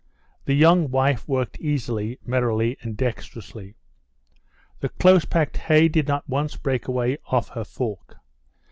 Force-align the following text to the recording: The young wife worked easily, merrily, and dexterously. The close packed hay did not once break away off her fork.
The 0.45 0.55
young 0.55 0.89
wife 0.89 1.27
worked 1.27 1.59
easily, 1.59 2.17
merrily, 2.25 2.75
and 2.81 2.97
dexterously. 2.97 3.75
The 4.79 4.89
close 4.89 5.25
packed 5.25 5.57
hay 5.57 5.89
did 5.89 6.07
not 6.07 6.27
once 6.27 6.55
break 6.55 6.87
away 6.87 7.19
off 7.27 7.49
her 7.49 7.63
fork. 7.63 8.15